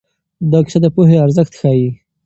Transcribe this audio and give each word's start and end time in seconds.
دا 0.51 0.59
کیسه 0.65 0.79
د 0.83 0.87
پوهې 0.95 1.15
ارزښت 1.25 1.53
ښيي. 1.59 1.89